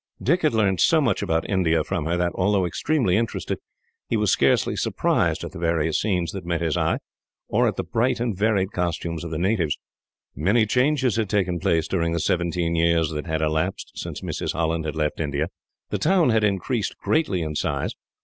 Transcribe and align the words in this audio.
Dick 0.19 0.41
had 0.41 0.55
learned 0.55 0.79
so 0.81 0.99
much 0.99 1.21
about 1.21 1.47
India 1.47 1.83
from 1.83 2.05
her 2.07 2.17
that, 2.17 2.31
although 2.33 2.65
extremely 2.65 3.15
interested, 3.15 3.59
he 4.09 4.17
was 4.17 4.31
scarcely 4.31 4.75
surprised 4.75 5.43
at 5.43 5.51
the 5.51 5.59
various 5.59 6.01
scenes 6.01 6.31
that 6.31 6.43
met 6.43 6.59
his 6.59 6.75
eye, 6.75 6.97
or 7.49 7.67
at 7.67 7.75
the 7.75 7.83
bright 7.83 8.19
and 8.19 8.35
varied 8.35 8.71
costumes 8.71 9.23
of 9.23 9.29
the 9.29 9.37
natives. 9.37 9.77
Many 10.35 10.65
changes 10.65 11.17
had 11.17 11.29
taken 11.29 11.59
place, 11.59 11.87
during 11.87 12.13
the 12.13 12.19
seventeen 12.19 12.73
years 12.73 13.11
that 13.11 13.27
had 13.27 13.43
elapsed 13.43 13.91
since 13.93 14.21
Mrs. 14.21 14.53
Holland 14.53 14.85
had 14.85 14.95
left 14.95 15.19
India. 15.19 15.49
The 15.91 15.99
town 15.99 16.31
had 16.31 16.43
increased 16.43 16.97
greatly 16.97 17.43
in 17.43 17.53
size. 17.53 17.91